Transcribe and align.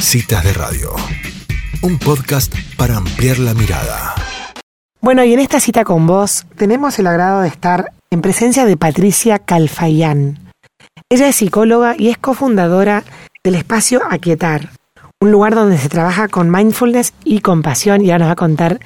Citas 0.00 0.44
de 0.44 0.52
Radio, 0.52 0.94
un 1.82 1.98
podcast 1.98 2.54
para 2.76 2.96
ampliar 2.96 3.38
la 3.38 3.52
mirada. 3.52 4.14
Bueno, 5.00 5.24
y 5.24 5.32
en 5.32 5.40
esta 5.40 5.60
cita 5.60 5.84
con 5.84 6.06
vos 6.06 6.46
tenemos 6.56 6.98
el 6.98 7.06
agrado 7.06 7.42
de 7.42 7.48
estar 7.48 7.92
en 8.10 8.22
presencia 8.22 8.64
de 8.64 8.76
Patricia 8.76 9.38
Calfayán. 9.38 10.52
Ella 11.10 11.28
es 11.28 11.36
psicóloga 11.36 11.94
y 11.98 12.08
es 12.08 12.18
cofundadora 12.18 13.04
del 13.42 13.56
espacio 13.56 14.00
Aquietar, 14.08 14.70
un 15.20 15.32
lugar 15.32 15.54
donde 15.54 15.78
se 15.78 15.88
trabaja 15.88 16.28
con 16.28 16.50
mindfulness 16.50 17.12
y 17.24 17.40
compasión 17.40 18.04
y 18.04 18.10
ahora 18.10 18.18
nos 18.20 18.28
va 18.28 18.32
a 18.32 18.36
contar 18.36 18.80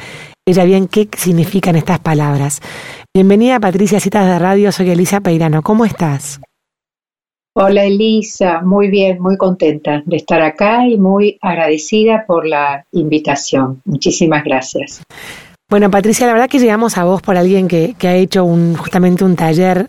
ella 0.46 0.64
bien 0.64 0.88
qué 0.88 1.08
significan 1.16 1.76
estas 1.76 2.00
palabras. 2.00 2.60
Bienvenida 3.14 3.60
Patricia 3.60 4.00
Citas 4.00 4.26
de 4.26 4.38
Radio, 4.38 4.72
soy 4.72 4.90
Elisa 4.90 5.20
Peirano, 5.20 5.62
¿cómo 5.62 5.84
estás? 5.84 6.40
Hola 7.54 7.84
Elisa, 7.84 8.62
muy 8.62 8.88
bien, 8.88 9.20
muy 9.20 9.36
contenta 9.36 10.02
de 10.06 10.16
estar 10.16 10.40
acá 10.40 10.86
y 10.88 10.96
muy 10.96 11.38
agradecida 11.42 12.24
por 12.26 12.46
la 12.46 12.86
invitación. 12.92 13.82
Muchísimas 13.84 14.42
gracias. 14.42 15.02
Bueno, 15.68 15.90
Patricia, 15.90 16.26
la 16.26 16.32
verdad 16.32 16.48
que 16.48 16.58
llegamos 16.58 16.96
a 16.96 17.04
vos 17.04 17.20
por 17.20 17.36
alguien 17.36 17.68
que, 17.68 17.94
que 17.98 18.08
ha 18.08 18.14
hecho 18.14 18.44
un, 18.44 18.74
justamente 18.74 19.24
un 19.24 19.36
taller 19.36 19.88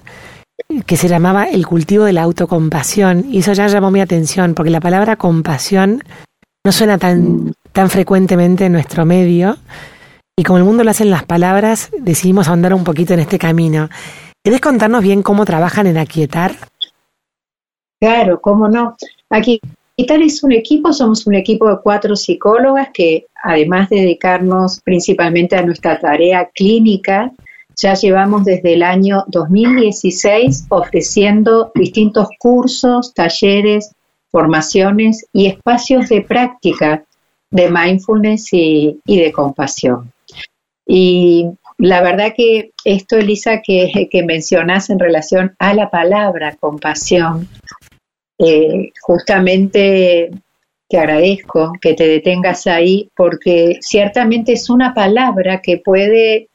que 0.85 0.97
se 0.97 1.07
llamaba 1.07 1.45
El 1.45 1.65
cultivo 1.65 2.03
de 2.03 2.13
la 2.13 2.23
autocompasión 2.23 3.25
y 3.29 3.39
eso 3.39 3.53
ya 3.53 3.67
llamó 3.67 3.91
mi 3.91 4.01
atención 4.01 4.55
porque 4.55 4.69
la 4.69 4.81
palabra 4.81 5.15
compasión 5.15 6.03
no 6.65 6.71
suena 6.73 6.97
tan, 6.97 7.53
tan 7.71 7.89
frecuentemente 7.89 8.65
en 8.65 8.73
nuestro 8.73 9.05
medio 9.05 9.57
y 10.37 10.43
como 10.43 10.57
el 10.57 10.63
mundo 10.65 10.83
lo 10.83 10.91
hacen 10.91 11.09
las 11.11 11.23
palabras, 11.23 11.91
decidimos 11.97 12.47
ahondar 12.47 12.73
un 12.73 12.83
poquito 12.83 13.13
en 13.13 13.19
este 13.19 13.37
camino. 13.37 13.89
¿Querés 14.43 14.61
contarnos 14.61 15.03
bien 15.03 15.21
cómo 15.21 15.45
trabajan 15.45 15.87
en 15.87 15.97
Aquietar? 15.97 16.55
Claro, 18.03 18.41
cómo 18.41 18.67
no. 18.67 18.97
Aquí 19.29 19.61
tal 20.05 20.23
es 20.23 20.43
un 20.43 20.51
equipo, 20.51 20.91
somos 20.91 21.25
un 21.25 21.35
equipo 21.35 21.69
de 21.69 21.77
cuatro 21.81 22.17
psicólogas 22.17 22.89
que 22.93 23.27
además 23.41 23.89
de 23.89 24.01
dedicarnos 24.01 24.81
principalmente 24.81 25.55
a 25.55 25.61
nuestra 25.61 25.97
tarea 26.01 26.49
clínica, 26.53 27.31
ya 27.77 27.93
llevamos 27.93 28.43
desde 28.43 28.73
el 28.73 28.83
año 28.83 29.23
2016 29.27 30.65
ofreciendo 30.67 31.71
distintos 31.73 32.27
cursos, 32.37 33.13
talleres, 33.13 33.93
formaciones 34.29 35.25
y 35.31 35.45
espacios 35.45 36.09
de 36.09 36.23
práctica 36.23 37.05
de 37.51 37.71
mindfulness 37.71 38.49
y, 38.51 38.99
de 39.05 39.31
compasión. 39.31 40.11
Y 40.85 41.51
la 41.77 42.01
verdad 42.01 42.33
que 42.35 42.71
esto, 42.83 43.15
Elisa, 43.15 43.61
que, 43.61 44.09
que 44.11 44.23
mencionas 44.23 44.89
en 44.89 44.99
relación 44.99 45.55
a 45.57 45.73
la 45.73 45.89
palabra 45.89 46.57
compasión, 46.59 47.47
eh, 48.39 48.91
justamente 49.01 50.31
te 50.89 50.97
agradezco 50.97 51.73
que 51.81 51.93
te 51.93 52.07
detengas 52.07 52.67
ahí 52.67 53.09
porque 53.15 53.77
ciertamente 53.81 54.53
es 54.53 54.69
una 54.69 54.93
palabra 54.93 55.61
que 55.61 55.77
puede 55.77 56.49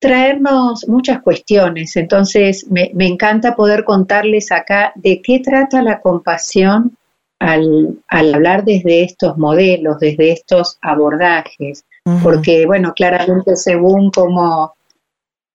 traernos 0.00 0.88
muchas 0.88 1.20
cuestiones. 1.20 1.96
Entonces, 1.96 2.66
me, 2.70 2.90
encanta 2.98 3.54
poder 3.54 3.84
contarles 3.84 4.50
acá 4.50 4.92
de 4.96 5.20
qué 5.22 5.40
trata 5.40 5.82
la 5.82 6.00
compasión 6.00 6.96
al, 7.38 7.98
hablar 8.08 8.64
desde 8.64 9.02
estos 9.02 9.36
modelos, 9.36 10.00
desde 10.00 10.32
estos 10.32 10.78
abordajes. 10.80 11.84
Porque, 12.22 12.66
bueno, 12.66 12.92
claramente 12.94 13.56
según 13.56 14.10
como 14.10 14.74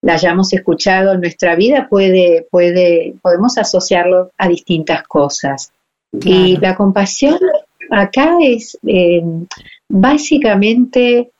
la 0.05 0.13
hayamos 0.13 0.53
escuchado 0.53 1.13
en 1.13 1.21
nuestra 1.21 1.55
vida, 1.55 1.87
puede, 1.89 2.45
puede, 2.51 3.15
podemos 3.23 3.57
asociarlo 3.57 4.29
a 4.37 4.47
distintas 4.47 5.01
cosas. 5.07 5.71
Y 6.23 6.57
la 6.57 6.75
compasión 6.75 7.39
acá 7.89 8.37
es 8.39 8.77
eh, 8.85 9.23
básicamente 9.89 11.31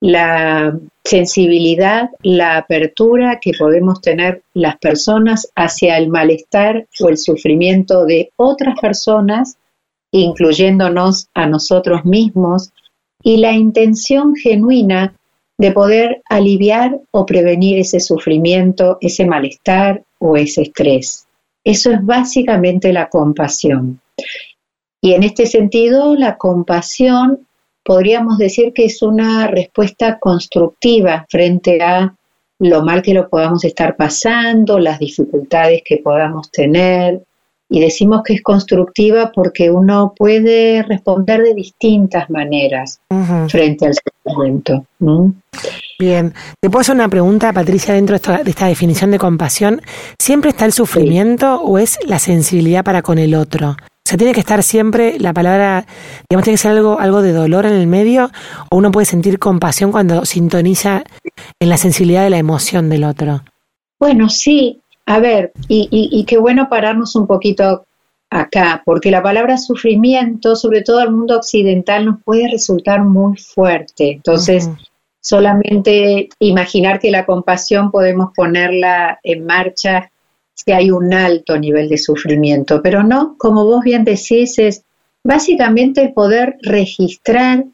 la 0.00 0.74
sensibilidad, 1.04 2.08
la 2.22 2.56
apertura 2.56 3.40
que 3.42 3.52
podemos 3.58 4.00
tener 4.00 4.42
las 4.54 4.78
personas 4.78 5.46
hacia 5.54 5.98
el 5.98 6.08
malestar 6.08 6.86
o 7.00 7.10
el 7.10 7.18
sufrimiento 7.18 8.06
de 8.06 8.30
otras 8.36 8.80
personas, 8.80 9.58
incluyéndonos 10.12 11.28
a 11.34 11.46
nosotros 11.46 12.06
mismos, 12.06 12.72
y 13.22 13.36
la 13.36 13.52
intención 13.52 14.34
genuina 14.34 15.14
de 15.58 15.72
poder 15.72 16.22
aliviar 16.28 16.98
o 17.10 17.24
prevenir 17.24 17.78
ese 17.78 18.00
sufrimiento, 18.00 18.98
ese 19.00 19.26
malestar 19.26 20.02
o 20.18 20.36
ese 20.36 20.62
estrés. 20.62 21.26
Eso 21.64 21.90
es 21.92 22.04
básicamente 22.04 22.92
la 22.92 23.08
compasión. 23.08 24.00
Y 25.00 25.12
en 25.12 25.22
este 25.22 25.46
sentido, 25.46 26.14
la 26.14 26.36
compasión 26.36 27.46
podríamos 27.84 28.38
decir 28.38 28.72
que 28.72 28.86
es 28.86 29.02
una 29.02 29.46
respuesta 29.46 30.18
constructiva 30.18 31.26
frente 31.28 31.82
a 31.82 32.14
lo 32.58 32.82
mal 32.82 33.02
que 33.02 33.14
lo 33.14 33.28
podamos 33.28 33.64
estar 33.64 33.96
pasando, 33.96 34.78
las 34.78 34.98
dificultades 34.98 35.82
que 35.84 35.98
podamos 35.98 36.50
tener, 36.50 37.22
y 37.74 37.80
decimos 37.80 38.22
que 38.22 38.34
es 38.34 38.42
constructiva 38.42 39.32
porque 39.34 39.68
uno 39.68 40.14
puede 40.16 40.84
responder 40.84 41.42
de 41.42 41.54
distintas 41.54 42.30
maneras 42.30 43.00
frente 43.48 43.86
al 43.86 43.94
sufrimiento. 43.94 44.86
Bien, 45.98 46.32
te 46.60 46.70
puedo 46.70 46.82
hacer 46.82 46.94
una 46.94 47.08
pregunta, 47.08 47.52
Patricia, 47.52 47.94
dentro 47.94 48.16
de 48.16 48.48
esta, 48.48 48.66
definición 48.68 49.10
de 49.10 49.18
compasión. 49.18 49.82
¿Siempre 50.20 50.50
está 50.50 50.66
el 50.66 50.72
sufrimiento 50.72 51.62
o 51.62 51.78
es 51.78 51.98
la 52.06 52.20
sensibilidad 52.20 52.84
para 52.84 53.02
con 53.02 53.18
el 53.18 53.34
otro? 53.34 53.70
O 53.70 54.08
sea, 54.08 54.16
tiene 54.16 54.34
que 54.34 54.40
estar 54.40 54.62
siempre 54.62 55.18
la 55.18 55.32
palabra, 55.32 55.84
digamos, 56.30 56.44
tiene 56.44 56.54
que 56.54 56.62
ser 56.62 56.70
algo, 56.70 57.00
algo 57.00 57.22
de 57.22 57.32
dolor 57.32 57.66
en 57.66 57.72
el 57.72 57.88
medio, 57.88 58.30
o 58.70 58.76
uno 58.76 58.92
puede 58.92 59.06
sentir 59.06 59.40
compasión 59.40 59.90
cuando 59.90 60.24
sintoniza 60.24 61.02
en 61.58 61.68
la 61.68 61.76
sensibilidad 61.76 62.22
de 62.22 62.30
la 62.30 62.38
emoción 62.38 62.88
del 62.88 63.02
otro. 63.02 63.42
Bueno, 63.98 64.28
sí, 64.28 64.80
a 65.06 65.18
ver, 65.20 65.52
y, 65.68 66.24
qué 66.26 66.38
bueno 66.38 66.68
pararnos 66.68 67.14
un 67.14 67.26
poquito 67.26 67.86
acá, 68.30 68.82
porque 68.84 69.10
la 69.10 69.22
palabra 69.22 69.58
sufrimiento, 69.58 70.56
sobre 70.56 70.82
todo 70.82 71.00
al 71.00 71.12
mundo 71.12 71.36
occidental, 71.36 72.06
nos 72.06 72.22
puede 72.22 72.48
resultar 72.50 73.04
muy 73.04 73.36
fuerte. 73.36 74.12
Entonces, 74.12 74.70
solamente 75.20 76.28
imaginar 76.38 76.98
que 76.98 77.10
la 77.10 77.26
compasión 77.26 77.90
podemos 77.90 78.30
ponerla 78.34 79.20
en 79.22 79.44
marcha 79.44 80.10
si 80.54 80.72
hay 80.72 80.90
un 80.90 81.12
alto 81.12 81.58
nivel 81.58 81.88
de 81.88 81.98
sufrimiento, 81.98 82.80
pero 82.82 83.02
no, 83.02 83.36
como 83.38 83.64
vos 83.64 83.82
bien 83.82 84.04
decís, 84.04 84.58
es 84.58 84.84
básicamente 85.24 86.08
poder 86.10 86.56
registrar 86.62 87.64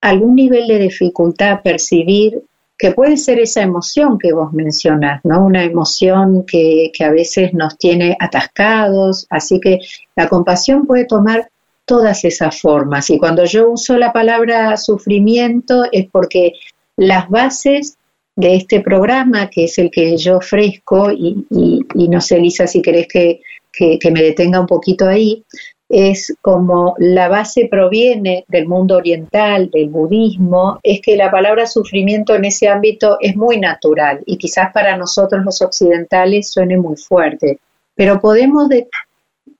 algún 0.00 0.34
nivel 0.34 0.68
de 0.68 0.78
dificultad, 0.78 1.62
percibir 1.62 2.42
que 2.80 2.92
puede 2.92 3.18
ser 3.18 3.38
esa 3.38 3.60
emoción 3.60 4.18
que 4.18 4.32
vos 4.32 4.54
mencionas, 4.54 5.20
¿no? 5.22 5.44
Una 5.44 5.64
emoción 5.64 6.46
que, 6.46 6.90
que 6.94 7.04
a 7.04 7.10
veces 7.10 7.52
nos 7.52 7.76
tiene 7.76 8.16
atascados, 8.18 9.26
así 9.28 9.60
que 9.60 9.80
la 10.16 10.28
compasión 10.28 10.86
puede 10.86 11.04
tomar 11.04 11.50
todas 11.84 12.24
esas 12.24 12.58
formas. 12.58 13.10
Y 13.10 13.18
cuando 13.18 13.44
yo 13.44 13.70
uso 13.70 13.98
la 13.98 14.14
palabra 14.14 14.76
sufrimiento 14.78 15.84
es 15.92 16.06
porque 16.10 16.54
las 16.96 17.28
bases 17.28 17.98
de 18.34 18.56
este 18.56 18.80
programa, 18.80 19.50
que 19.50 19.64
es 19.64 19.76
el 19.78 19.90
que 19.90 20.16
yo 20.16 20.38
ofrezco, 20.38 21.10
y, 21.10 21.44
y, 21.50 22.08
no 22.08 22.20
sé, 22.22 22.36
Elisa, 22.36 22.66
si 22.66 22.80
querés 22.80 23.08
que, 23.08 23.42
que, 23.72 24.10
me 24.10 24.22
detenga 24.22 24.58
un 24.58 24.66
poquito 24.66 25.06
ahí, 25.06 25.44
es 25.90 26.32
como 26.40 26.94
la 26.98 27.28
base 27.28 27.66
proviene 27.68 28.44
del 28.46 28.68
mundo 28.68 28.96
oriental, 28.96 29.70
del 29.70 29.88
budismo, 29.88 30.78
es 30.84 31.00
que 31.02 31.16
la 31.16 31.32
palabra 31.32 31.66
sufrimiento 31.66 32.36
en 32.36 32.44
ese 32.44 32.68
ámbito 32.68 33.16
es 33.20 33.36
muy 33.36 33.58
natural 33.58 34.20
y 34.24 34.38
quizás 34.38 34.72
para 34.72 34.96
nosotros 34.96 35.44
los 35.44 35.60
occidentales 35.60 36.48
suene 36.48 36.78
muy 36.78 36.96
fuerte, 36.96 37.58
pero 37.96 38.20
podemos 38.20 38.68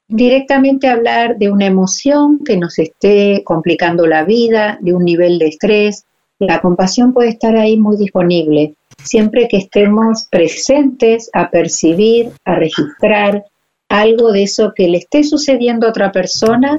directamente 0.06 0.86
hablar 0.86 1.36
de 1.36 1.50
una 1.50 1.66
emoción 1.66 2.38
que 2.44 2.56
nos 2.56 2.78
esté 2.78 3.42
complicando 3.44 4.06
la 4.06 4.22
vida, 4.22 4.78
de 4.80 4.94
un 4.94 5.04
nivel 5.04 5.38
de 5.40 5.48
estrés. 5.48 6.04
La 6.38 6.60
compasión 6.60 7.12
puede 7.12 7.30
estar 7.30 7.56
ahí 7.56 7.76
muy 7.76 7.96
disponible, 7.96 8.74
siempre 9.02 9.48
que 9.48 9.56
estemos 9.56 10.28
presentes 10.30 11.28
a 11.32 11.50
percibir, 11.50 12.30
a 12.44 12.54
registrar, 12.54 13.44
algo 13.90 14.32
de 14.32 14.44
eso 14.44 14.72
que 14.74 14.88
le 14.88 14.98
esté 14.98 15.22
sucediendo 15.24 15.86
a 15.86 15.90
otra 15.90 16.10
persona 16.12 16.78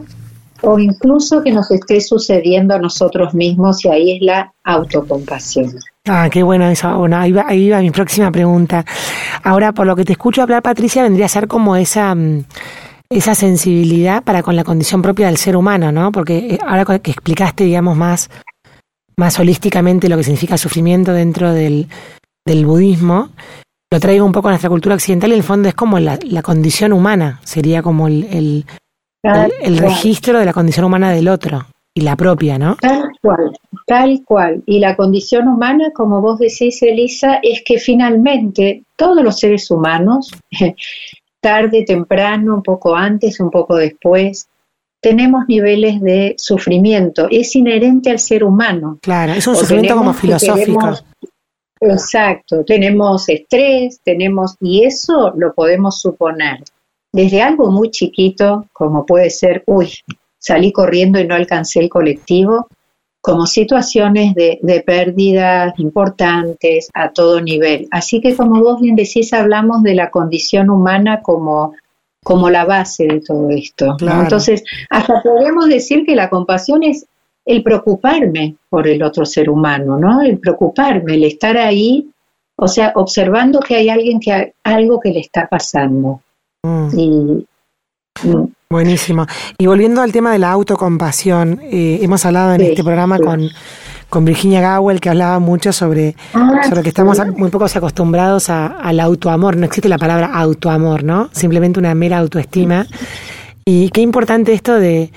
o 0.62 0.80
incluso 0.80 1.44
que 1.44 1.52
nos 1.52 1.70
esté 1.72 2.00
sucediendo 2.02 2.74
a 2.74 2.80
nosotros 2.80 3.34
mismos 3.34 3.84
y 3.84 3.90
ahí 3.90 4.12
es 4.18 4.22
la 4.22 4.54
autocompasión. 4.64 5.74
Ah, 6.08 6.30
qué 6.32 6.42
bueno 6.42 6.68
eso. 6.68 6.96
Bueno, 6.98 7.18
ahí 7.18 7.32
va, 7.32 7.46
ahí 7.48 7.70
va 7.70 7.82
mi 7.82 7.92
próxima 7.92 8.32
pregunta. 8.32 8.86
Ahora, 9.44 9.74
por 9.74 9.86
lo 9.86 9.96
que 9.96 10.06
te 10.06 10.14
escucho 10.14 10.42
hablar, 10.42 10.62
Patricia, 10.62 11.04
vendría 11.04 11.26
a 11.26 11.30
ser 11.30 11.48
como 11.48 11.76
esa, 11.76 12.16
mm, 12.16 12.46
esa 13.10 13.36
sensibilidad 13.36 14.24
para 14.24 14.42
con 14.42 14.56
la 14.56 14.64
condición 14.64 15.02
propia 15.02 15.28
del 15.28 15.38
ser 15.38 15.58
humano, 15.58 15.92
¿no? 15.92 16.12
Porque 16.12 16.38
eh, 16.38 16.60
ahora 16.66 17.00
que 17.00 17.12
explicaste, 17.12 17.66
digamos, 17.66 17.98
más, 17.98 18.30
más 19.18 19.38
holísticamente 19.40 20.10
lo 20.10 20.18
que 20.18 20.24
significa 20.24 20.58
sufrimiento 20.58 21.12
dentro 21.12 21.54
del, 21.54 21.88
del 22.46 22.66
budismo, 22.66 23.30
lo 23.92 24.00
traigo 24.00 24.26
un 24.26 24.32
poco 24.32 24.48
a 24.48 24.52
nuestra 24.52 24.70
cultura 24.70 24.96
occidental 24.96 25.32
y 25.32 25.34
en 25.34 25.40
el 25.40 25.44
fondo 25.44 25.68
es 25.68 25.76
como 25.76 26.00
la, 26.00 26.18
condición 26.42 26.94
humana, 26.94 27.42
sería 27.44 27.84
como 27.84 28.08
el, 28.08 28.64
el, 29.22 29.78
registro 29.78 30.40
de 30.40 30.46
la 30.46 30.54
condición 30.54 30.86
humana 30.86 31.12
del 31.12 31.28
otro 31.28 31.68
y 31.94 32.02
la 32.02 32.16
propia, 32.16 32.58
¿no? 32.58 32.78
Tal 32.78 33.04
cual, 33.22 33.52
tal 33.86 34.22
cual. 34.26 34.64
Y 34.66 34.80
la 34.80 34.96
condición 34.96 35.50
humana, 35.50 35.92
como 35.94 36.22
vos 36.22 36.40
decís, 36.40 36.82
Elisa, 36.82 37.40
es 37.44 37.64
que 37.66 37.80
finalmente 37.80 38.84
todos 38.96 39.22
los 39.22 39.38
seres 39.38 39.70
humanos, 39.70 40.32
tarde, 41.42 41.84
temprano, 41.86 42.56
un 42.56 42.64
poco 42.64 42.96
antes, 42.96 43.42
un 43.42 43.52
poco 43.52 43.76
después, 43.76 44.48
tenemos 45.02 45.46
niveles 45.50 46.00
de 46.00 46.36
sufrimiento. 46.38 47.28
Es 47.30 47.56
inherente 47.58 48.10
al 48.10 48.20
ser 48.20 48.46
humano. 48.46 49.00
Claro, 49.02 49.34
es 49.34 49.46
un 49.48 49.56
sufrimiento 49.58 49.98
como 49.98 50.14
filosófico. 50.14 50.94
Exacto, 51.82 52.64
tenemos 52.64 53.28
estrés, 53.28 54.00
tenemos, 54.04 54.56
y 54.62 54.86
eso 54.86 55.34
lo 55.36 55.54
podemos 55.54 56.00
suponer 56.00 56.64
desde 57.14 57.42
algo 57.42 57.70
muy 57.70 57.92
chiquito, 57.92 58.68
como 58.72 59.06
puede 59.06 59.30
ser, 59.30 59.64
uy, 59.68 59.92
salí 60.38 60.72
corriendo 60.72 61.20
y 61.20 61.28
no 61.28 61.36
alcancé 61.36 61.80
el 61.80 61.90
colectivo, 61.90 62.68
como 63.22 63.46
situaciones 63.46 64.34
de, 64.34 64.60
de, 64.64 64.82
pérdidas 64.82 65.78
importantes 65.78 66.90
a 66.94 67.12
todo 67.12 67.40
nivel. 67.40 67.88
Así 67.92 68.20
que 68.20 68.36
como 68.36 68.62
vos 68.64 68.82
bien 68.82 68.96
decís, 68.96 69.32
hablamos 69.34 69.84
de 69.84 69.94
la 69.94 70.10
condición 70.10 70.72
humana 70.72 71.22
como, 71.22 71.76
como 72.24 72.50
la 72.50 72.66
base 72.66 73.06
de 73.06 73.22
todo 73.22 73.50
esto. 73.52 73.96
Entonces, 74.00 74.64
hasta 74.90 75.22
podemos 75.22 75.68
decir 75.68 76.04
que 76.06 76.16
la 76.16 76.30
compasión 76.30 76.82
es 76.82 77.06
el 77.46 77.64
preocuparme 77.64 78.56
por 78.70 78.88
el 78.88 79.02
otro 79.04 79.26
ser 79.26 79.50
humano, 79.50 79.98
¿no? 79.98 80.22
El 80.22 80.40
preocuparme, 80.40 81.16
el 81.16 81.24
estar 81.24 81.58
ahí, 81.58 82.10
o 82.56 82.68
sea, 82.68 82.94
observando 82.96 83.60
que 83.60 83.76
hay 83.76 83.90
alguien 83.90 84.20
que 84.20 84.54
algo 84.64 85.00
que 85.00 85.12
le 85.12 85.20
está 85.20 85.48
pasando. 85.48 86.22
Mm. 86.64 87.00
Y, 87.00 87.48
mm, 88.24 88.46
Buenísimo. 88.72 89.28
Y 89.58 89.66
volviendo 89.66 90.02
al 90.02 90.14
tema 90.14 90.32
de 90.32 90.40
la 90.40 90.50
autocompasión, 90.52 91.60
eh, 91.62 92.00
hemos 92.02 92.26
hablado 92.26 92.54
en 92.54 92.62
este 92.62 92.86
programa 92.86 93.20
con, 93.20 93.50
con 94.10 94.24
Virginia 94.24 94.78
Gowell, 94.78 95.02
que 95.02 95.10
hablaba 95.10 95.40
mucho 95.40 95.74
sobre, 95.74 96.16
ah, 96.34 96.62
sobre 96.70 96.82
que 96.82 96.88
estamos 96.88 97.20
muy 97.36 97.50
pocos 97.50 97.76
acostumbrados 97.76 98.50
al 98.50 99.00
autoamor. 99.02 99.58
No 99.58 99.66
existe 99.66 99.90
la 99.90 99.98
palabra 99.98 100.28
autoamor, 100.34 101.04
¿no? 101.04 101.30
Simplemente 101.34 101.82
una 101.82 101.94
mera 101.96 102.20
autoestima. 102.20 102.88
Y 103.66 103.90
qué 103.90 104.00
importante 104.00 104.54
esto 104.54 104.76
de, 104.76 105.12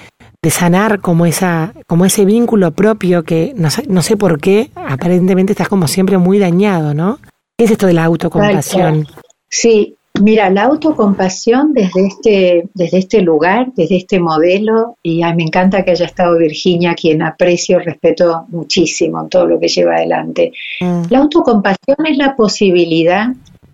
de 0.45 0.51
sanar 0.51 1.01
como 1.01 1.25
esa 1.25 1.73
como 1.87 2.05
ese 2.05 2.27
vínculo 2.27 2.73
propio 2.73 3.23
que 3.23 3.55
no 3.57 3.71
sé, 3.71 3.85
no 3.89 4.03
sé 4.03 4.19
por 4.19 4.39
qué 4.39 4.71
aparentemente 4.75 5.55
estás 5.55 5.71
como 5.71 5.89
siempre 5.89 6.19
muy 6.19 6.39
dañado, 6.39 6.93
¿no? 6.93 7.19
¿Qué 7.57 7.65
es 7.65 7.71
esto 7.71 7.87
de 7.87 7.95
la 7.95 8.05
autocompasión? 8.05 9.07
Sí, 9.49 9.97
Mira, 10.21 10.49
la 10.49 10.67
autocompasión 10.67 11.73
desde 11.73 12.07
este, 12.07 12.69
desde 12.73 12.99
este 12.99 13.21
lugar, 13.21 13.73
desde 13.75 13.97
este 13.97 14.21
modelo, 14.21 14.97
y 15.03 15.25
me 15.35 15.43
encanta 15.43 15.85
que 15.85 15.91
haya 15.91 16.07
estado 16.07 16.39
Virginia, 16.39 16.95
quien 16.95 17.21
aprecio 17.21 17.81
y 17.81 17.83
respeto 17.83 18.45
muchísimo 18.51 19.21
en 19.21 19.29
todo 19.29 19.47
lo 19.47 19.59
que 19.59 19.67
lleva 19.67 19.97
adelante. 19.97 20.53
Mm. 20.81 21.07
La 21.11 21.19
autocompasión 21.19 22.07
es 22.09 22.17
la 22.17 22.37
posibilidad 22.37 23.31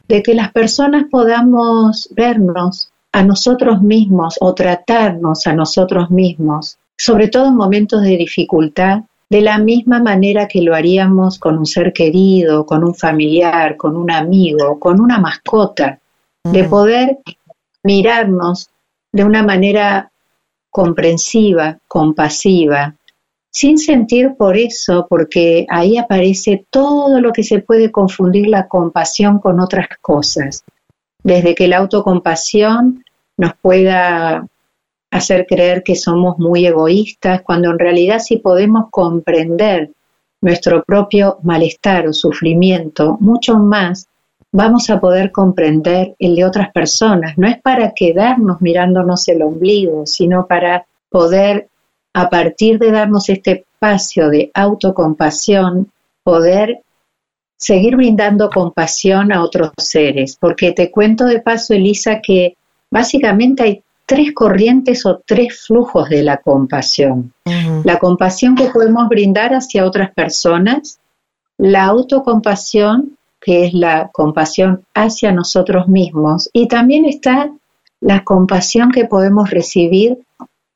de 0.08 0.22
que 0.22 0.32
las 0.32 0.50
personas 0.50 1.04
podamos 1.10 2.08
vernos 2.16 2.89
a 3.12 3.24
nosotros 3.24 3.82
mismos 3.82 4.36
o 4.40 4.54
tratarnos 4.54 5.46
a 5.46 5.52
nosotros 5.52 6.10
mismos, 6.10 6.78
sobre 6.96 7.28
todo 7.28 7.48
en 7.48 7.56
momentos 7.56 8.02
de 8.02 8.16
dificultad, 8.16 9.00
de 9.28 9.40
la 9.40 9.58
misma 9.58 10.00
manera 10.00 10.48
que 10.48 10.60
lo 10.60 10.74
haríamos 10.74 11.38
con 11.38 11.56
un 11.56 11.66
ser 11.66 11.92
querido, 11.92 12.66
con 12.66 12.82
un 12.82 12.94
familiar, 12.94 13.76
con 13.76 13.96
un 13.96 14.10
amigo, 14.10 14.78
con 14.78 15.00
una 15.00 15.18
mascota 15.18 16.00
de 16.44 16.62
mm. 16.64 16.70
poder 16.70 17.18
mirarnos 17.84 18.70
de 19.12 19.24
una 19.24 19.42
manera 19.42 20.10
comprensiva, 20.70 21.78
compasiva, 21.86 22.94
sin 23.52 23.78
sentir 23.78 24.34
por 24.36 24.56
eso, 24.56 25.06
porque 25.08 25.66
ahí 25.68 25.98
aparece 25.98 26.64
todo 26.70 27.20
lo 27.20 27.32
que 27.32 27.42
se 27.42 27.60
puede 27.60 27.90
confundir 27.90 28.48
la 28.48 28.68
compasión 28.68 29.40
con 29.40 29.60
otras 29.60 29.88
cosas, 30.00 30.64
desde 31.22 31.54
que 31.54 31.68
la 31.68 31.78
autocompasión 31.78 33.04
nos 33.36 33.54
pueda 33.60 34.46
hacer 35.10 35.46
creer 35.46 35.82
que 35.82 35.96
somos 35.96 36.38
muy 36.38 36.66
egoístas, 36.66 37.42
cuando 37.42 37.70
en 37.70 37.78
realidad 37.78 38.20
si 38.20 38.36
podemos 38.36 38.86
comprender 38.90 39.90
nuestro 40.40 40.82
propio 40.84 41.38
malestar 41.42 42.06
o 42.06 42.12
sufrimiento 42.12 43.18
mucho 43.20 43.58
más, 43.58 44.08
vamos 44.52 44.88
a 44.90 45.00
poder 45.00 45.32
comprender 45.32 46.14
el 46.18 46.36
de 46.36 46.44
otras 46.44 46.72
personas. 46.72 47.36
No 47.36 47.46
es 47.48 47.60
para 47.60 47.92
quedarnos 47.92 48.60
mirándonos 48.60 49.28
el 49.28 49.42
ombligo, 49.42 50.06
sino 50.06 50.46
para 50.46 50.86
poder, 51.08 51.68
a 52.14 52.30
partir 52.30 52.78
de 52.78 52.90
darnos 52.90 53.28
este 53.28 53.64
espacio 53.64 54.28
de 54.30 54.50
autocompasión, 54.54 55.90
poder 56.22 56.80
seguir 57.60 57.96
brindando 57.96 58.50
compasión 58.50 59.32
a 59.32 59.44
otros 59.44 59.70
seres. 59.76 60.36
Porque 60.40 60.72
te 60.72 60.90
cuento 60.90 61.26
de 61.26 61.40
paso, 61.40 61.74
Elisa, 61.74 62.20
que 62.20 62.56
básicamente 62.90 63.62
hay 63.62 63.82
tres 64.06 64.32
corrientes 64.34 65.06
o 65.06 65.22
tres 65.24 65.60
flujos 65.66 66.08
de 66.08 66.24
la 66.24 66.38
compasión. 66.38 67.32
La 67.84 67.98
compasión 67.98 68.56
que 68.56 68.70
podemos 68.70 69.08
brindar 69.08 69.54
hacia 69.54 69.84
otras 69.84 70.12
personas, 70.12 70.98
la 71.58 71.84
autocompasión 71.84 73.16
que 73.40 73.64
es 73.66 73.74
la 73.74 74.10
compasión 74.12 74.84
hacia 74.94 75.32
nosotros 75.32 75.88
mismos, 75.88 76.50
y 76.52 76.68
también 76.68 77.06
está 77.06 77.50
la 78.00 78.22
compasión 78.22 78.90
que 78.90 79.06
podemos 79.06 79.50
recibir 79.50 80.18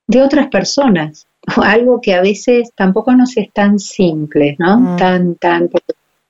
de 0.07 0.23
otras 0.23 0.49
personas, 0.49 1.27
algo 1.57 2.01
que 2.01 2.15
a 2.15 2.23
veces 2.23 2.71
tampoco 2.75 3.15
nos 3.15 3.37
es 3.37 3.53
tan 3.53 3.79
simple, 3.79 4.57
¿no? 4.59 4.79
Mm. 4.79 4.97
Tan, 4.97 5.35
tan, 5.37 5.71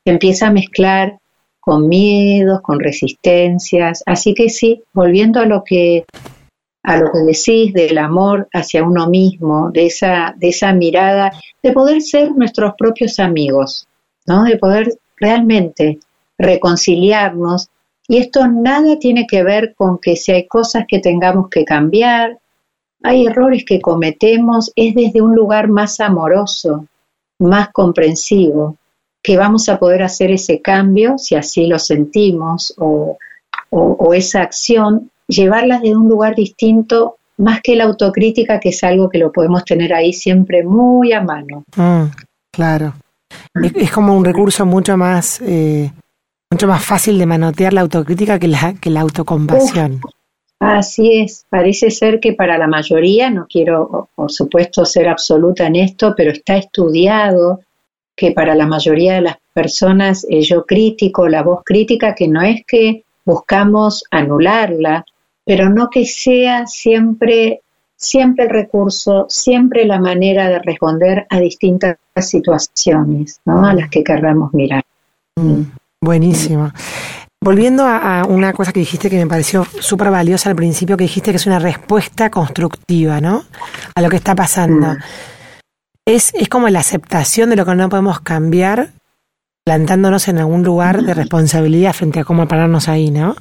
empieza 0.05 0.49
a 0.49 0.53
mezclar 0.53 1.19
con 1.61 1.89
miedos, 1.89 2.61
con 2.61 2.81
resistencias, 2.81 4.03
así 4.06 4.35
que 4.35 4.51
sí, 4.51 4.83
volviendo 4.93 5.41
a 5.41 5.47
lo 5.47 5.65
que 5.65 6.05
a 6.85 6.99
lo 6.99 7.11
que 7.11 7.21
decís 7.21 7.73
del 7.73 7.97
amor 7.97 8.47
hacia 8.53 8.85
uno 8.85 9.09
mismo, 9.09 9.71
de 9.71 9.87
esa, 9.87 10.35
de 10.37 10.51
esa 10.51 10.75
mirada, 10.75 11.33
de 11.62 11.73
poder 11.73 12.03
ser 12.03 12.33
nuestros 12.33 12.75
propios 12.77 13.19
amigos, 13.19 13.89
¿no? 14.27 14.45
De 14.45 14.59
poder 14.59 14.99
realmente 15.17 15.99
reconciliarnos. 16.37 17.71
Y 18.06 18.19
esto 18.19 18.47
nada 18.49 18.99
tiene 18.99 19.27
que 19.27 19.43
ver 19.43 19.75
con 19.75 19.99
que 19.99 20.15
si 20.15 20.33
hay 20.33 20.47
cosas 20.47 20.85
que 20.87 20.99
tengamos 20.99 21.49
que 21.49 21.65
cambiar, 21.65 22.39
hay 23.03 23.27
errores 23.27 23.65
que 23.65 23.81
cometemos, 23.81 24.71
es 24.77 24.95
desde 24.95 25.23
un 25.23 25.35
lugar 25.35 25.69
más 25.69 26.01
amoroso, 26.01 26.87
más 27.39 27.70
comprensivo, 27.73 28.77
que 29.25 29.39
vamos 29.39 29.71
a 29.71 29.79
poder 29.79 30.03
hacer 30.03 30.31
ese 30.31 30.61
cambio, 30.61 31.17
si 31.17 31.35
así 31.35 31.67
lo 31.67 31.79
sentimos, 31.79 32.75
o, 32.77 33.17
esa 34.13 34.43
acción, 34.43 35.11
llevarla 35.27 35.81
de 35.81 35.97
un 35.97 36.09
lugar 36.09 36.37
distinto, 36.37 37.17
más 37.39 37.61
que 37.63 37.75
la 37.75 37.85
autocrítica, 37.85 38.61
que 38.61 38.69
es 38.69 38.85
algo 38.85 39.09
que 39.09 39.19
lo 39.19 39.33
podemos 39.33 39.65
tener 39.65 39.93
ahí 39.93 40.13
siempre 40.13 40.63
muy 40.63 41.13
a 41.13 41.23
mano. 41.23 41.65
Mm, 41.75 42.05
claro. 42.53 42.95
Es, 43.55 43.91
como 43.91 44.17
un 44.17 44.25
recurso 44.25 44.65
mucho 44.67 44.97
más 44.97 45.41
eh, 45.41 45.91
mucho 46.53 46.69
más 46.69 46.85
fácil 46.85 47.19
de 47.19 47.27
manotear 47.27 47.73
la 47.73 47.81
autocrítica 47.81 48.39
que 48.39 48.47
la, 48.47 48.75
que 48.81 48.91
la 48.91 49.01
autocompasión. 49.01 50.01
así 50.61 51.23
es, 51.23 51.47
parece 51.49 51.91
ser 51.91 52.21
que 52.21 52.35
para 52.35 52.59
la 52.59 52.69
mayoría, 52.69 53.31
no 53.31 53.47
quiero 53.49 54.11
por 54.15 54.31
supuesto 54.31 54.85
ser 54.85 55.09
absoluta 55.09 55.67
en 55.67 55.77
esto, 55.77 56.15
pero 56.15 56.31
está 56.31 56.57
estudiado 56.59 57.61
que 58.17 58.33
para 58.33 58.55
la 58.55 58.67
mayoría 58.67 59.15
de 59.15 59.23
las 59.23 59.37
personas 59.53 60.27
eh, 60.29 60.43
yo 60.43 60.65
crítico, 60.65 61.29
la 61.29 61.43
voz 61.43 61.63
crítica, 61.65 62.15
que 62.15 62.29
no 62.29 62.43
es 62.43 62.65
que 62.67 63.05
buscamos 63.25 64.05
anularla, 64.11 65.05
pero 65.44 65.69
no 65.69 65.91
que 65.91 66.06
sea 66.06 66.67
siempre 66.67 67.61
siempre 67.97 68.44
el 68.44 68.51
recurso, 68.51 69.27
siempre 69.29 69.85
la 69.87 69.99
manera 69.99 70.49
de 70.49 70.59
responder 70.59 71.27
a 71.31 71.41
distintas 71.41 71.97
situaciones, 72.21 73.41
¿no? 73.44 73.67
A 73.67 73.73
las 73.73 73.89
que 73.89 74.05
querramos 74.05 74.53
mirar. 74.53 74.83
Mm. 75.37 75.63
Buenísimo. 76.01 76.71
Volviendo 77.41 77.85
a, 77.87 78.25
una 78.29 78.53
cosa 78.53 78.73
que 78.73 78.81
dijiste 78.81 79.11
que 79.11 79.17
me 79.17 79.27
pareció 79.27 79.65
súper 79.65 80.11
valiosa 80.11 80.51
al 80.51 80.56
principio, 80.56 80.97
que 80.97 81.05
dijiste 81.05 81.31
que 81.31 81.37
es 81.37 81.47
una 81.47 81.59
respuesta 81.59 82.31
constructiva, 82.31 83.21
¿no? 83.21 83.44
A 83.94 84.01
lo 84.01 84.09
que 84.09 84.17
está 84.17 84.35
pasando. 84.35 84.89
Mm. 84.89 84.99
Es, 86.06 86.34
es 86.34 86.49
como 86.49 86.69
la 86.69 86.81
aceptación 86.81 87.51
de 87.51 87.56
lo 87.56 87.65
que 87.65 87.75
no 87.75 87.89
podemos 87.89 88.20
cambiar, 88.20 88.91
plantándonos 89.65 90.29
en 90.29 90.39
algún 90.39 90.63
lugar 90.63 91.03
de 91.03 91.15
responsabilidad 91.15 91.94
frente 91.94 92.20
a 92.20 92.25
cómo 92.25 92.46
pararnos 92.46 92.89
ahí, 92.89 93.11
¿no? 93.11 93.34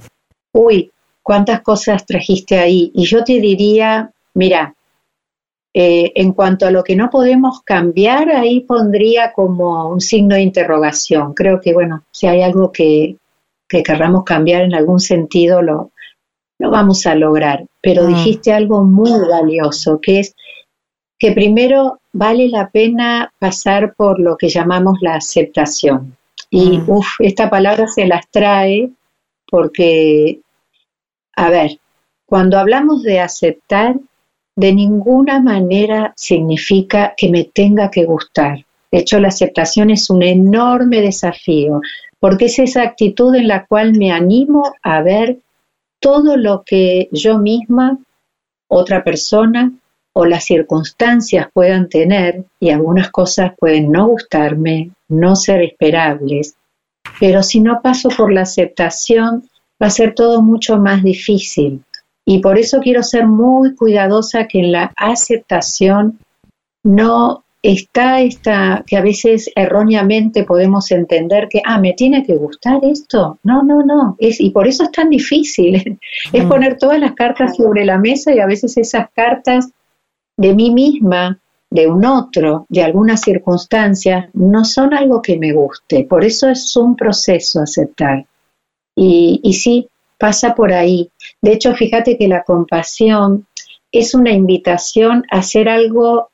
Uy, 0.53 0.91
cuántas 1.21 1.61
cosas 1.61 2.05
trajiste 2.05 2.57
ahí. 2.59 2.91
Y 2.95 3.05
yo 3.05 3.23
te 3.23 3.39
diría, 3.41 4.11
mira, 4.33 4.73
eh, 5.73 6.11
en 6.15 6.31
cuanto 6.31 6.65
a 6.65 6.71
lo 6.71 6.83
que 6.83 6.95
no 6.95 7.09
podemos 7.09 7.61
cambiar, 7.63 8.29
ahí 8.29 8.61
pondría 8.61 9.33
como 9.33 9.89
un 9.89 9.99
signo 9.99 10.35
de 10.35 10.41
interrogación. 10.43 11.33
Creo 11.33 11.59
que, 11.59 11.73
bueno, 11.73 12.03
si 12.11 12.27
hay 12.27 12.43
algo 12.43 12.71
que, 12.71 13.17
que 13.67 13.83
querramos 13.83 14.23
cambiar 14.23 14.61
en 14.61 14.75
algún 14.75 15.01
sentido, 15.01 15.61
lo, 15.61 15.91
no 16.59 16.71
vamos 16.71 17.05
a 17.07 17.15
lograr. 17.15 17.65
Pero 17.81 18.03
Mm. 18.03 18.07
dijiste 18.07 18.53
algo 18.53 18.85
muy 18.85 19.11
valioso, 19.27 19.99
que 19.99 20.19
es 20.19 20.35
que 21.23 21.31
primero 21.31 22.01
vale 22.11 22.49
la 22.49 22.69
pena 22.69 23.31
pasar 23.39 23.93
por 23.95 24.19
lo 24.19 24.35
que 24.35 24.49
llamamos 24.49 24.97
la 24.99 25.15
aceptación. 25.15 26.17
Y 26.49 26.79
Mm. 26.79 26.89
uf, 26.89 27.07
esta 27.19 27.49
palabra 27.49 27.87
se 27.87 28.05
las 28.05 28.27
trae 28.29 28.89
porque, 29.49 30.41
a 31.37 31.49
ver, 31.49 31.79
cuando 32.25 32.59
hablamos 32.59 33.03
de 33.03 33.21
aceptar, 33.21 33.95
de 34.57 34.73
ninguna 34.73 35.39
manera 35.39 36.11
significa 36.17 37.13
que 37.15 37.29
me 37.29 37.45
tenga 37.45 37.89
que 37.89 38.03
gustar. 38.03 38.65
De 38.91 38.97
hecho, 38.99 39.17
la 39.21 39.29
aceptación 39.29 39.91
es 39.91 40.09
un 40.09 40.23
enorme 40.23 40.99
desafío, 40.99 41.79
porque 42.19 42.47
es 42.47 42.59
esa 42.59 42.81
actitud 42.81 43.33
en 43.33 43.47
la 43.47 43.65
cual 43.65 43.93
me 43.93 44.11
animo 44.11 44.73
a 44.81 45.01
ver 45.01 45.37
todo 46.01 46.35
lo 46.35 46.63
que 46.65 47.07
yo 47.13 47.37
misma, 47.37 47.97
otra 48.67 49.05
persona 49.05 49.71
o 50.13 50.25
las 50.25 50.45
circunstancias 50.45 51.47
puedan 51.53 51.89
tener, 51.89 52.45
y 52.59 52.69
algunas 52.69 53.09
cosas 53.09 53.53
pueden 53.57 53.91
no 53.91 54.07
gustarme, 54.07 54.91
no 55.09 55.35
ser 55.35 55.61
esperables, 55.63 56.55
pero 57.19 57.43
si 57.43 57.59
no 57.59 57.81
paso 57.81 58.09
por 58.09 58.31
la 58.31 58.41
aceptación, 58.41 59.49
va 59.81 59.87
a 59.87 59.91
ser 59.91 60.13
todo 60.13 60.41
mucho 60.41 60.77
más 60.77 61.03
difícil. 61.03 61.83
Y 62.25 62.39
por 62.39 62.57
eso 62.57 62.79
quiero 62.79 63.03
ser 63.03 63.27
muy 63.27 63.75
cuidadosa 63.75 64.47
que 64.47 64.59
en 64.59 64.71
la 64.71 64.93
aceptación 64.95 66.19
no 66.83 67.43
está 67.61 68.21
esta, 68.21 68.83
que 68.85 68.97
a 68.97 69.01
veces 69.01 69.49
erróneamente 69.55 70.43
podemos 70.43 70.91
entender 70.91 71.47
que, 71.49 71.61
ah, 71.65 71.79
me 71.79 71.93
tiene 71.93 72.23
que 72.23 72.35
gustar 72.35 72.79
esto. 72.83 73.39
No, 73.43 73.63
no, 73.63 73.83
no. 73.83 74.15
Es, 74.19 74.39
y 74.39 74.51
por 74.51 74.67
eso 74.67 74.83
es 74.83 74.91
tan 74.91 75.09
difícil. 75.09 75.75
es 76.33 76.45
Mm. 76.45 76.49
poner 76.49 76.77
todas 76.77 76.99
las 76.99 77.13
cartas 77.13 77.55
sobre 77.55 77.85
la 77.85 77.97
mesa 77.97 78.33
y 78.33 78.39
a 78.39 78.45
veces 78.45 78.77
esas 78.77 79.07
cartas 79.13 79.69
de 80.37 80.53
mí 80.53 80.71
misma, 80.71 81.39
de 81.69 81.87
un 81.87 82.05
otro, 82.05 82.65
de 82.69 82.83
algunas 82.83 83.21
circunstancias, 83.21 84.29
no 84.33 84.63
son 84.63 84.93
algo 84.93 85.21
que 85.21 85.37
me 85.37 85.53
guste. 85.53 86.03
Por 86.03 86.23
eso 86.23 86.49
es 86.49 86.75
un 86.75 86.95
proceso 86.95 87.61
aceptar. 87.61 88.25
Y, 88.95 89.39
y 89.43 89.53
sí, 89.53 89.87
pasa 90.19 90.53
por 90.53 90.71
ahí. 90.71 91.09
De 91.41 91.53
hecho, 91.53 91.73
fíjate 91.73 92.17
que 92.17 92.27
la 92.27 92.43
compasión 92.43 93.47
es 93.91 94.13
una 94.13 94.31
invitación 94.31 95.23
a 95.31 95.39
hacer 95.39 95.67
algo 95.67 96.29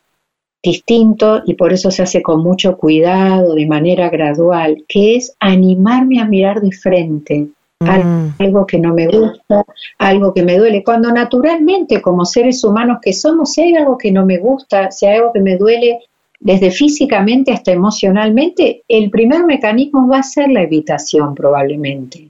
distinto 0.61 1.41
y 1.45 1.53
por 1.53 1.71
eso 1.71 1.89
se 1.89 2.03
hace 2.03 2.21
con 2.21 2.43
mucho 2.43 2.77
cuidado, 2.77 3.55
de 3.55 3.65
manera 3.65 4.09
gradual, 4.09 4.83
que 4.87 5.15
es 5.15 5.35
animarme 5.39 6.19
a 6.19 6.25
mirar 6.25 6.61
de 6.61 6.71
frente 6.71 7.49
Mm. 7.81 8.35
algo 8.39 8.65
que 8.65 8.77
no 8.77 8.93
me 8.93 9.07
gusta, 9.07 9.63
algo 9.99 10.33
que 10.33 10.43
me 10.43 10.57
duele. 10.57 10.83
Cuando 10.83 11.11
naturalmente, 11.13 12.01
como 12.01 12.25
seres 12.25 12.61
humanos 12.65 12.97
que 13.01 13.13
somos, 13.13 13.53
si 13.53 13.61
hay 13.61 13.75
algo 13.75 13.97
que 13.97 14.11
no 14.11 14.25
me 14.25 14.37
gusta, 14.37 14.91
si 14.91 15.05
hay 15.05 15.17
algo 15.17 15.31
que 15.31 15.39
me 15.39 15.55
duele, 15.55 15.99
desde 16.41 16.71
físicamente 16.71 17.53
hasta 17.53 17.71
emocionalmente, 17.71 18.83
el 18.87 19.09
primer 19.09 19.45
mecanismo 19.45 20.07
va 20.09 20.19
a 20.19 20.23
ser 20.23 20.49
la 20.49 20.63
evitación 20.63 21.33
probablemente, 21.33 22.29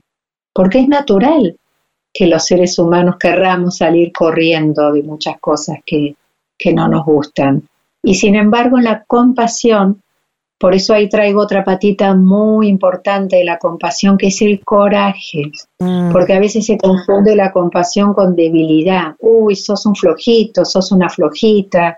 porque 0.52 0.80
es 0.80 0.88
natural 0.88 1.56
que 2.12 2.26
los 2.26 2.44
seres 2.44 2.78
humanos 2.78 3.16
querramos 3.18 3.78
salir 3.78 4.12
corriendo 4.12 4.92
de 4.92 5.02
muchas 5.02 5.38
cosas 5.40 5.78
que, 5.84 6.14
que 6.56 6.72
no 6.72 6.86
nos 6.86 7.04
gustan. 7.04 7.62
Y 8.02 8.14
sin 8.14 8.36
embargo, 8.36 8.78
la 8.78 9.04
compasión, 9.04 10.00
por 10.60 10.74
eso 10.74 10.92
ahí 10.92 11.08
traigo 11.08 11.40
otra 11.40 11.64
patita 11.64 12.14
muy 12.14 12.68
importante 12.68 13.36
de 13.36 13.44
la 13.44 13.58
compasión, 13.58 14.18
que 14.18 14.26
es 14.26 14.42
el 14.42 14.62
coraje 14.62 15.50
Mm. 15.78 16.12
porque 16.12 16.34
a 16.34 16.38
veces 16.38 16.66
se 16.66 16.76
confunde 16.76 17.34
la 17.34 17.50
compasión 17.50 18.12
con 18.12 18.36
debilidad. 18.36 19.14
Uy, 19.18 19.56
sos 19.56 19.86
un 19.86 19.96
flojito, 19.96 20.66
sos 20.66 20.92
una 20.92 21.08
flojita. 21.08 21.96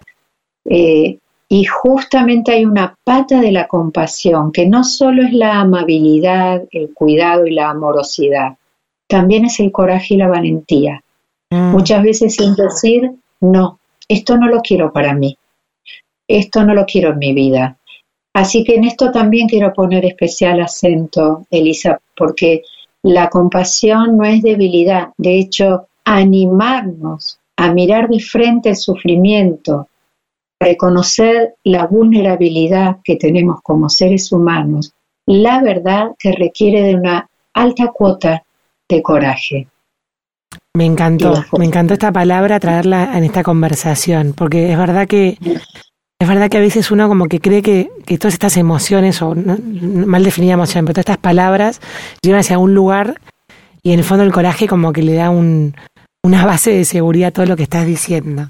Eh, 0.65 1.19
y 1.49 1.65
justamente 1.65 2.53
hay 2.53 2.65
una 2.65 2.95
pata 3.05 3.41
de 3.41 3.51
la 3.51 3.67
compasión, 3.67 4.53
que 4.53 4.67
no 4.67 4.85
solo 4.85 5.25
es 5.25 5.33
la 5.33 5.61
amabilidad, 5.61 6.63
el 6.71 6.95
cuidado 6.95 7.47
y 7.47 7.51
la 7.51 7.71
amorosidad, 7.71 8.57
también 9.09 9.45
es 9.45 9.59
el 9.59 9.73
coraje 9.73 10.15
y 10.15 10.19
la 10.19 10.29
valentía. 10.29 11.03
Mm. 11.51 11.73
Muchas 11.73 12.03
veces 12.05 12.37
sin 12.37 12.55
decir, 12.55 13.11
no, 13.41 13.81
esto 14.09 14.37
no 14.39 14.47
lo 14.47 14.61
quiero 14.61 14.93
para 14.93 15.13
mí, 15.15 15.37
esto 16.29 16.65
no 16.65 16.75
lo 16.75 16.87
quiero 16.87 17.11
en 17.11 17.19
mi 17.19 17.35
vida. 17.35 17.77
Así 18.35 18.65
que 18.65 18.77
en 18.77 18.85
esto 18.85 19.11
también 19.11 19.47
quiero 19.47 19.73
poner 19.73 20.05
especial 20.05 20.61
acento, 20.61 21.47
Elisa, 21.51 22.01
porque 22.17 22.63
la 23.03 23.29
compasión 23.29 24.17
no 24.17 24.25
es 24.25 24.43
debilidad, 24.43 25.09
de 25.19 25.39
hecho, 25.39 25.89
animarnos 26.05 27.39
a 27.57 27.73
mirar 27.73 28.09
de 28.09 28.21
frente 28.21 28.71
el 28.71 28.77
sufrimiento, 28.77 29.89
reconocer 30.59 31.57
la 31.65 31.87
vulnerabilidad 31.87 32.99
que 33.05 33.17
tenemos 33.17 33.61
como 33.63 33.89
seres 33.89 34.33
humanos, 34.33 34.93
la 35.27 35.61
verdad 35.63 36.13
que 36.19 36.33
requiere 36.33 36.83
de 36.83 36.95
una 36.95 37.29
alta 37.53 37.89
cuota 37.89 38.43
de 38.89 39.03
coraje. 39.03 39.69
Me 40.75 40.87
encantó, 40.87 41.35
me 41.59 41.67
encantó 41.67 41.95
esta 41.95 42.13
palabra 42.13 42.59
traerla 42.59 43.17
en 43.17 43.25
esta 43.25 43.43
conversación, 43.43 44.33
porque 44.35 44.73
es 44.73 44.79
verdad 44.79 45.07
que 45.07 45.37
es 46.23 46.29
verdad 46.29 46.49
que 46.51 46.59
a 46.59 46.61
veces 46.61 46.91
uno 46.91 47.09
como 47.09 47.27
que 47.27 47.41
cree 47.41 47.63
que, 47.63 47.91
que 48.07 48.19
todas 48.19 48.35
estas 48.35 48.57
emociones, 48.57 49.21
o 49.23 49.35
no- 49.35 49.59
mal 50.07 50.25
definida 50.25 50.55
emoción, 50.55 50.85
pero 50.85 50.95
todas 50.95 51.05
estas 51.05 51.19
palabras 51.19 51.81
llevan 52.23 52.41
hacia 52.41 52.59
un 52.59 52.75
lugar 52.75 53.21
y 53.83 53.93
en 53.93 53.99
el 53.99 54.05
fondo 54.05 54.25
el 54.25 54.33
coraje 54.33 54.67
como 54.69 54.93
que 54.93 55.03
le 55.03 55.15
da 55.15 55.31
un, 55.31 55.75
una 56.25 56.45
base 56.47 56.71
de 56.71 56.85
seguridad 56.85 57.29
a 57.29 57.33
todo 57.33 57.47
lo 57.47 57.57
que 57.57 57.65
estás 57.65 57.87
diciendo. 57.87 58.49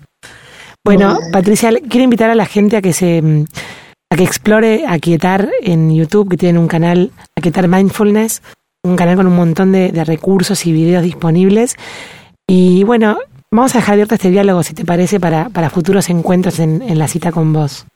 Bueno, 0.85 1.19
Patricia, 1.33 1.71
quiero 1.89 2.05
invitar 2.05 2.31
a 2.31 2.35
la 2.35 2.47
gente 2.47 2.77
a 2.77 2.83
que 2.83 2.93
se 2.93 3.23
mm, 3.23 3.45
a 4.13 4.17
que 4.17 4.25
explore 4.25 4.85
Aquietar 4.87 5.49
en 5.63 5.95
YouTube, 5.95 6.29
que 6.31 6.37
tienen 6.37 6.61
un 6.61 6.69
canal 6.69 7.13
Aquietar 7.39 7.69
Mindfulness, 7.69 8.43
un 8.85 8.97
canal 8.97 9.17
con 9.17 9.27
un 9.27 9.37
montón 9.37 9.73
de, 9.73 9.93
de 9.93 10.05
recursos 10.05 10.67
y 10.67 10.73
videos 10.73 11.03
disponibles. 11.05 11.77
Y 12.47 12.83
bueno, 12.85 13.17
vamos 13.53 13.75
a 13.75 13.79
dejar 13.79 13.95
abierto 13.95 14.15
este 14.15 14.31
diálogo, 14.31 14.63
si 14.63 14.75
te 14.75 14.85
parece, 14.85 15.21
para, 15.21 15.49
para 15.51 15.71
futuros 15.71 16.11
encuentros 16.11 16.59
en, 16.59 16.83
en 16.83 16.99
la 16.99 17.07
cita 17.07 17.31
con 17.31 17.53
vos. 17.53 17.87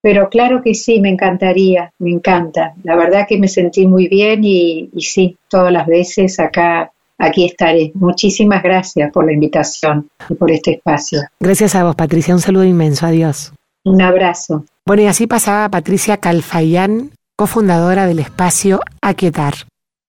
Pero 0.00 0.28
claro 0.28 0.62
que 0.62 0.74
sí, 0.74 1.00
me 1.00 1.10
encantaría, 1.10 1.92
me 1.98 2.10
encanta. 2.10 2.74
La 2.82 2.96
verdad 2.96 3.26
que 3.28 3.38
me 3.38 3.46
sentí 3.46 3.86
muy 3.86 4.08
bien 4.08 4.42
y, 4.42 4.90
y 4.92 5.02
sí, 5.02 5.36
todas 5.48 5.72
las 5.72 5.86
veces 5.86 6.40
acá, 6.40 6.90
aquí 7.18 7.44
estaré. 7.44 7.92
Muchísimas 7.94 8.62
gracias 8.64 9.12
por 9.12 9.26
la 9.26 9.32
invitación 9.32 10.08
y 10.28 10.34
por 10.34 10.50
este 10.50 10.72
espacio. 10.72 11.20
Gracias 11.38 11.76
a 11.76 11.84
vos, 11.84 11.94
Patricia. 11.94 12.34
Un 12.34 12.40
saludo 12.40 12.64
inmenso. 12.64 13.06
Adiós. 13.06 13.52
Un 13.84 14.02
abrazo. 14.02 14.64
Bueno, 14.84 15.02
y 15.02 15.06
así 15.06 15.28
pasaba 15.28 15.68
Patricia 15.68 16.16
Calfayán, 16.16 17.12
cofundadora 17.36 18.06
del 18.06 18.18
espacio 18.18 18.80
Aquietar, 19.00 19.54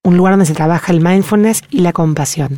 un 0.03 0.17
lugar 0.17 0.33
donde 0.33 0.47
se 0.47 0.55
trabaja 0.55 0.91
el 0.91 1.01
mindfulness 1.01 1.61
y 1.69 1.81
la 1.81 1.93
compasión. 1.93 2.57